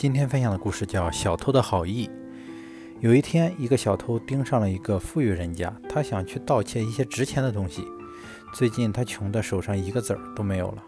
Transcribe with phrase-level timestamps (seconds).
[0.00, 2.06] 今天分享的故事叫《小偷的好意》。
[3.00, 7.84] 有一天，一个小偷盯上了一个富裕人家，他想去盗窃一些值钱的东西。
[8.54, 10.84] 最近他穷的手上一个子儿都没有了。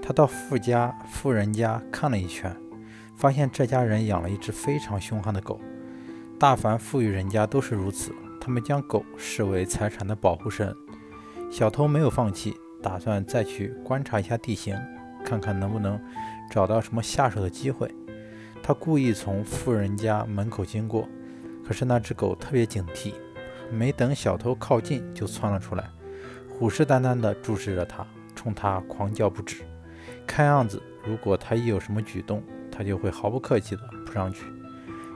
[0.00, 2.56] 他到富家富人家看了一圈，
[3.16, 5.60] 发现这家人养了一只非常凶悍的狗。
[6.38, 10.72] 大凡富裕人家都是如此，他们将狗视为财产的保护神。
[11.50, 14.78] 小偷没有放弃，打算再去观察一下地形，
[15.24, 16.00] 看看能不能
[16.52, 17.92] 找到什么下手的机会。
[18.62, 21.08] 他故意从富人家门口经过，
[21.66, 23.12] 可是那只狗特别警惕，
[23.70, 25.90] 没等小偷靠近就窜了出来，
[26.48, 29.62] 虎视眈眈地注视着他，冲他狂叫不止。
[30.26, 34.44] 看样子，如果他一有什么举动，他就会毫不客气地扑上去。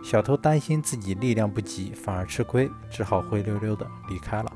[0.03, 4.53] 小偷担心自己力量不及，反而吃亏，只好灰溜溜地离开了。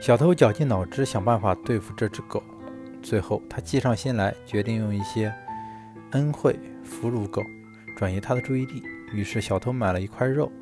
[0.00, 2.42] 小偷绞尽脑汁想办法对付这只狗，
[3.00, 5.32] 最后他计上心来，决定用一些
[6.10, 6.58] 恩惠。
[6.92, 7.42] 俘虏狗，
[7.96, 8.82] 转移他的注意力。
[9.12, 10.52] 于是，小偷买了一块肉，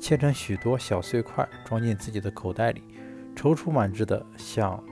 [0.00, 2.82] 切成许多小碎块，装进自己的口袋里，
[3.36, 4.82] 踌躇满志地向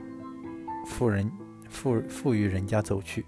[0.86, 1.30] 富人
[1.68, 3.24] 富富裕人家走去。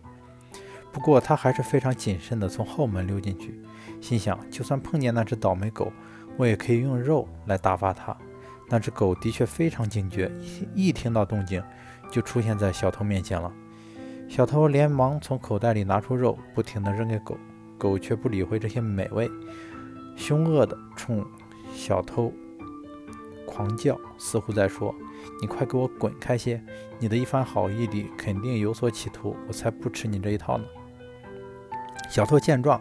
[0.93, 3.61] 不过，他还是非常谨慎地从后门溜进去，
[4.01, 5.93] 心想：就算碰见那只倒霉狗，
[6.37, 8.17] 我也可以用肉来打发它。
[8.69, 10.31] 那只狗的确非常警觉，
[10.75, 11.63] 一听到动静，
[12.11, 13.53] 就出现在小偷面前了。
[14.29, 17.37] 小偷连忙从口袋里拿出肉，不停地扔给狗，
[17.79, 19.31] 狗却不理会这些美味，
[20.17, 21.25] 凶恶地冲
[21.73, 22.33] 小偷
[23.47, 24.95] 狂叫，似乎在说
[25.41, 26.63] ：“你快给我滚开些！
[26.99, 30.65] 你的一番好意里肯定有所企图，我才不吃你这一套呢。”
[32.11, 32.81] 小偷见状，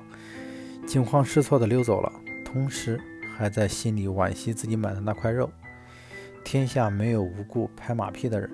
[0.85, 2.11] 惊慌失措地溜走了，
[2.43, 2.99] 同时
[3.37, 5.49] 还在心里惋惜自己买的那块肉。
[6.43, 8.49] 天下没有无故拍马屁的人。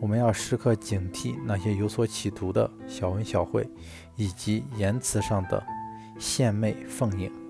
[0.00, 3.68] 我们要时刻警惕那些有所企图的小恩小惠，
[4.16, 5.64] 以及言辞上的
[6.18, 7.47] 献媚奉迎。